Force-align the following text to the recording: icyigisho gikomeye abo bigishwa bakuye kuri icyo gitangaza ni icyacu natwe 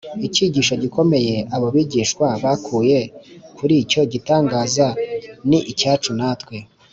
icyigisho 0.27 0.73
gikomeye 0.83 1.35
abo 1.55 1.67
bigishwa 1.75 2.27
bakuye 2.43 2.99
kuri 3.57 3.73
icyo 3.83 4.01
gitangaza 4.11 4.87
ni 5.47 5.59
icyacu 5.71 6.11
natwe 6.19 6.55